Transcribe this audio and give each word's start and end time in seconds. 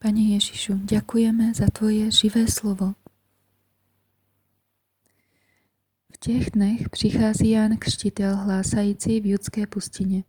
Pane 0.00 0.20
Ježišu, 0.20 0.80
ďakujeme 0.88 1.52
za 1.52 1.68
Tvoje 1.68 2.08
živé 2.10 2.48
slovo. 2.48 2.96
V 6.12 6.16
těch 6.18 6.50
dnech 6.50 6.88
přichází 6.88 7.50
Jan 7.50 7.76
Křtitel 7.76 8.36
hlásající 8.36 9.20
v 9.20 9.26
judské 9.26 9.66
pustině. 9.66 10.24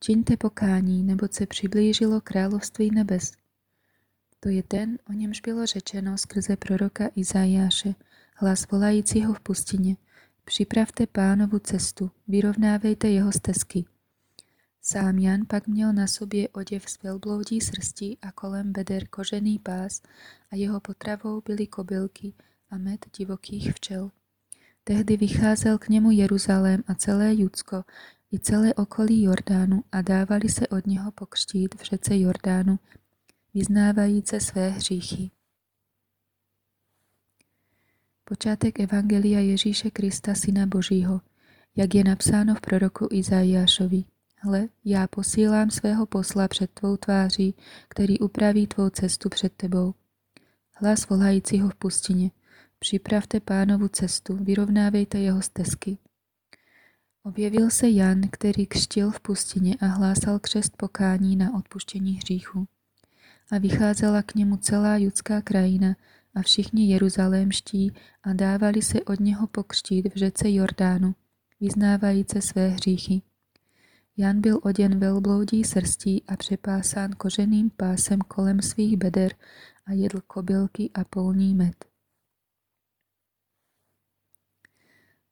Čiňte 0.00 0.36
pokání, 0.36 1.02
nebo 1.02 1.28
se 1.30 1.46
přiblížilo 1.46 2.20
království 2.20 2.90
nebes. 2.90 3.32
To 4.40 4.48
je 4.48 4.62
ten, 4.62 4.98
o 5.10 5.12
němž 5.12 5.40
bylo 5.40 5.66
řečeno 5.66 6.18
skrze 6.18 6.56
proroka 6.56 7.10
Izajáše, 7.16 7.94
hlas 8.34 8.70
volajícího 8.70 9.34
v 9.34 9.40
pustině. 9.40 9.96
Připravte 10.44 11.06
pánovu 11.06 11.58
cestu, 11.58 12.10
vyrovnávejte 12.28 13.08
jeho 13.08 13.32
stezky. 13.32 13.84
Sám 14.88 15.18
Jan 15.18 15.46
pak 15.46 15.66
měl 15.66 15.92
na 15.92 16.06
sobě 16.06 16.48
oděv 16.48 16.90
z 16.90 17.02
velbloudí 17.02 17.60
srsti 17.60 18.16
a 18.22 18.32
kolem 18.32 18.72
beder 18.72 19.08
kožený 19.08 19.58
pás 19.58 20.02
a 20.50 20.56
jeho 20.56 20.80
potravou 20.80 21.40
byly 21.40 21.66
kobylky 21.66 22.34
a 22.70 22.78
med 22.78 23.06
divokých 23.18 23.72
včel. 23.74 24.10
Tehdy 24.84 25.16
vycházel 25.16 25.78
k 25.78 25.88
němu 25.88 26.10
Jeruzalém 26.10 26.84
a 26.86 26.94
celé 26.94 27.34
Judsko 27.34 27.84
i 28.32 28.38
celé 28.38 28.74
okolí 28.74 29.22
Jordánu 29.22 29.84
a 29.92 30.02
dávali 30.02 30.48
se 30.48 30.68
od 30.68 30.86
něho 30.86 31.12
pokřtít 31.12 31.74
v 31.74 31.82
řece 31.82 32.18
Jordánu, 32.18 32.78
vyznávajíce 33.54 34.40
své 34.40 34.68
hříchy. 34.68 35.30
Počátek 38.24 38.80
Evangelia 38.80 39.40
Ježíše 39.40 39.90
Krista, 39.90 40.34
Syna 40.34 40.66
Božího, 40.66 41.20
jak 41.76 41.94
je 41.94 42.04
napsáno 42.04 42.54
v 42.54 42.60
proroku 42.60 43.08
Izajášovi. 43.10 44.04
Hle, 44.38 44.68
já 44.84 45.06
posílám 45.06 45.70
svého 45.70 46.06
posla 46.06 46.48
před 46.48 46.70
tvou 46.70 46.96
tváří, 46.96 47.54
který 47.88 48.18
upraví 48.18 48.66
tvou 48.66 48.90
cestu 48.90 49.28
před 49.28 49.52
tebou. 49.52 49.94
Hlas 50.74 51.08
volajícího 51.08 51.68
v 51.68 51.74
pustině. 51.74 52.30
Připravte 52.78 53.40
pánovu 53.40 53.88
cestu, 53.88 54.36
vyrovnávejte 54.36 55.18
jeho 55.18 55.42
stezky. 55.42 55.98
Objevil 57.22 57.70
se 57.70 57.88
Jan, 57.88 58.20
který 58.30 58.66
křtil 58.66 59.10
v 59.10 59.20
pustině 59.20 59.76
a 59.80 59.86
hlásal 59.86 60.38
křest 60.38 60.76
pokání 60.76 61.36
na 61.36 61.54
odpuštění 61.54 62.12
hříchu. 62.14 62.66
A 63.52 63.58
vycházela 63.58 64.22
k 64.22 64.34
němu 64.34 64.56
celá 64.56 64.96
judská 64.96 65.40
krajina 65.40 65.96
a 66.34 66.42
všichni 66.42 66.88
jeruzalémští 66.88 67.92
a 68.22 68.32
dávali 68.32 68.82
se 68.82 69.00
od 69.00 69.20
něho 69.20 69.46
pokřtít 69.46 70.14
v 70.14 70.16
řece 70.16 70.50
Jordánu, 70.50 71.14
vyznávajíce 71.60 72.42
své 72.42 72.68
hříchy. 72.68 73.22
Jan 74.18 74.40
byl 74.40 74.60
oděn 74.62 74.98
velbloudí 74.98 75.64
srstí 75.64 76.24
a 76.28 76.36
přepásán 76.36 77.10
koženým 77.10 77.70
pásem 77.70 78.18
kolem 78.20 78.62
svých 78.62 78.96
beder 78.96 79.34
a 79.86 79.92
jedl 79.92 80.20
kobylky 80.26 80.90
a 80.94 81.04
polní 81.04 81.54
med. 81.54 81.84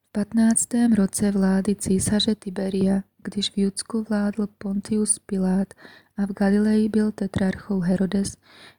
V 0.02 0.12
patnáctém 0.12 0.92
roce 0.92 1.30
vlády 1.30 1.74
císaře 1.74 2.34
Tiberia, 2.34 3.02
když 3.22 3.50
v 3.50 3.58
Judsku 3.58 4.02
vládl 4.02 4.46
Pontius 4.58 5.18
Pilát 5.18 5.74
a 6.16 6.26
v 6.26 6.32
Galileji 6.32 6.88
byl 6.88 7.12
tetrarchou 7.12 7.80
Herodes, 7.80 8.36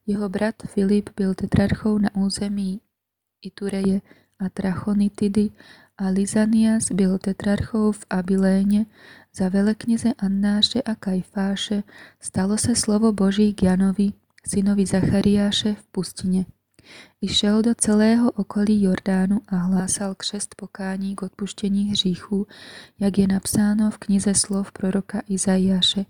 jeho 0.08 0.30
brat 0.30 0.56
Filip 0.66 1.10
byl 1.16 1.34
tetrarchou 1.34 1.98
na 1.98 2.10
území 2.16 2.82
Itureje 3.42 4.02
a 4.40 4.50
Trachonitidy 4.50 5.52
a 5.98 6.10
Lizanias 6.10 6.92
byl 6.92 7.18
tetrarchou 7.18 7.92
v 7.92 8.06
Abiléně 8.10 8.86
za 9.36 9.50
velekněze 9.50 10.14
Annáše 10.18 10.82
a 10.82 10.96
Kajfáše 10.96 11.84
stalo 12.20 12.58
se 12.58 12.76
slovo 12.76 13.12
Boží 13.12 13.54
k 13.54 13.64
Janovi, 13.64 14.14
synovi 14.48 14.86
Zachariáše 14.86 15.74
v 15.74 15.84
pustině. 15.92 16.46
I 17.22 17.28
šel 17.28 17.62
do 17.62 17.76
celého 17.76 18.32
okolí 18.32 18.84
Jordánu 18.84 19.42
a 19.48 19.56
hlásal 19.56 20.16
křest 20.16 20.56
pokání 20.56 21.16
k 21.16 21.22
odpuštění 21.22 21.90
hříchů, 21.90 22.48
jak 23.00 23.18
je 23.18 23.28
napsáno 23.28 23.92
v 23.92 23.98
knize 23.98 24.34
slov 24.34 24.72
proroka 24.72 25.22
Izajáše. 25.28 26.06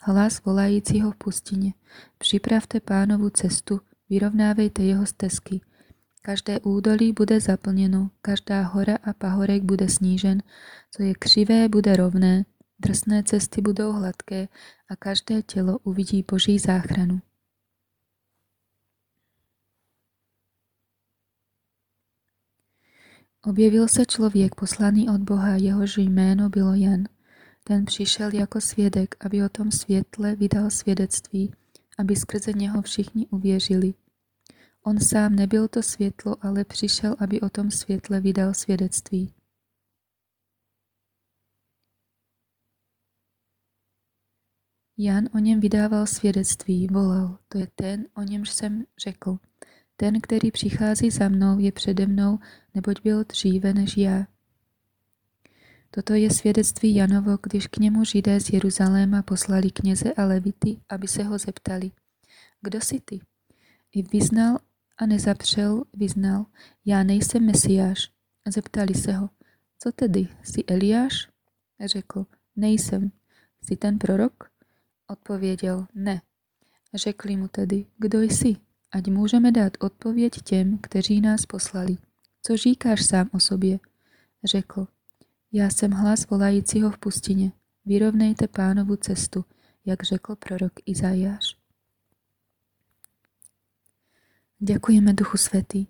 Hlas 0.00 0.44
volajícího 0.44 1.10
v 1.10 1.16
pustině. 1.16 1.74
Připravte 2.18 2.80
pánovu 2.80 3.30
cestu, 3.30 3.80
vyrovnávejte 4.10 4.82
jeho 4.82 5.06
stezky. 5.06 5.60
Každé 6.22 6.60
údolí 6.60 7.12
bude 7.12 7.40
zaplněno, 7.40 8.10
každá 8.22 8.62
hora 8.62 8.96
a 9.04 9.12
pahorek 9.12 9.62
bude 9.62 9.88
snížen, 9.88 10.42
co 10.90 11.02
je 11.02 11.14
křivé, 11.14 11.68
bude 11.68 11.96
rovné, 11.96 12.44
drsné 12.78 13.22
cesty 13.22 13.60
budou 13.60 13.92
hladké 13.92 14.48
a 14.88 14.96
každé 14.96 15.42
tělo 15.42 15.78
uvidí 15.78 16.24
Boží 16.30 16.58
záchranu. 16.58 17.20
Objevil 23.44 23.88
se 23.88 24.06
člověk 24.06 24.54
poslaný 24.54 25.08
od 25.08 25.20
Boha, 25.20 25.56
jehož 25.56 25.96
jméno 25.96 26.48
bylo 26.48 26.74
Jan. 26.74 27.04
Ten 27.64 27.84
přišel 27.84 28.34
jako 28.34 28.60
svědek, 28.60 29.24
aby 29.24 29.44
o 29.44 29.48
tom 29.48 29.70
světle 29.70 30.36
vydal 30.36 30.70
svědectví, 30.70 31.54
aby 31.98 32.16
skrze 32.16 32.52
něho 32.52 32.82
všichni 32.82 33.26
uvěřili. 33.26 33.94
On 34.82 35.00
sám 35.00 35.36
nebyl 35.36 35.68
to 35.68 35.82
světlo, 35.82 36.36
ale 36.40 36.64
přišel, 36.64 37.16
aby 37.18 37.40
o 37.40 37.48
tom 37.48 37.70
světle 37.70 38.20
vydal 38.20 38.54
svědectví. 38.54 39.34
Jan 45.02 45.28
o 45.34 45.38
něm 45.38 45.60
vydával 45.60 46.06
svědectví, 46.06 46.86
volal, 46.86 47.38
to 47.48 47.58
je 47.58 47.66
ten, 47.74 48.06
o 48.16 48.22
němž 48.22 48.50
jsem 48.50 48.84
řekl. 48.98 49.38
Ten, 49.96 50.20
který 50.20 50.50
přichází 50.50 51.10
za 51.10 51.28
mnou, 51.28 51.58
je 51.58 51.72
přede 51.72 52.06
mnou, 52.06 52.38
neboť 52.74 53.02
byl 53.02 53.24
dříve 53.24 53.74
než 53.74 53.96
já. 53.96 54.26
Toto 55.90 56.14
je 56.14 56.30
svědectví 56.30 56.94
Janovo, 56.94 57.38
když 57.42 57.66
k 57.66 57.76
němu 57.76 58.04
židé 58.04 58.40
z 58.40 58.50
Jeruzaléma 58.52 59.22
poslali 59.22 59.70
kněze 59.70 60.12
a 60.12 60.24
levity, 60.24 60.80
aby 60.88 61.08
se 61.08 61.22
ho 61.22 61.38
zeptali. 61.38 61.90
Kdo 62.60 62.80
jsi 62.80 63.00
ty? 63.00 63.20
I 63.92 64.02
vyznal 64.02 64.58
a 65.00 65.06
nezapřel, 65.06 65.84
vyznal, 65.94 66.46
já 66.84 67.02
nejsem 67.02 67.46
Mesiáš. 67.46 68.10
Zeptali 68.48 68.94
se 68.94 69.12
ho, 69.12 69.30
co 69.78 69.92
tedy, 69.92 70.28
jsi 70.42 70.64
Eliáš? 70.64 71.28
Řekl, 71.84 72.26
nejsem. 72.56 73.12
Jsi 73.62 73.76
ten 73.76 73.98
prorok? 73.98 74.50
Odpověděl, 75.06 75.86
ne. 75.94 76.20
Řekli 76.94 77.36
mu 77.36 77.48
tedy, 77.48 77.86
kdo 77.98 78.20
jsi? 78.20 78.56
Ať 78.92 79.06
můžeme 79.06 79.52
dát 79.52 79.72
odpověď 79.80 80.42
těm, 80.42 80.78
kteří 80.78 81.20
nás 81.20 81.46
poslali. 81.46 81.96
Co 82.42 82.56
říkáš 82.56 83.06
sám 83.06 83.30
o 83.32 83.40
sobě? 83.40 83.78
Řekl, 84.44 84.86
já 85.52 85.70
jsem 85.70 85.90
hlas 85.90 86.26
volajícího 86.26 86.90
v 86.90 86.98
pustině. 86.98 87.52
Vyrovnejte 87.84 88.48
pánovu 88.48 88.96
cestu, 88.96 89.44
jak 89.84 90.02
řekl 90.02 90.36
prorok 90.36 90.72
Izajáš. 90.86 91.59
Děkujeme 94.62 95.12
Duchu 95.12 95.36
Svatý. 95.36 95.86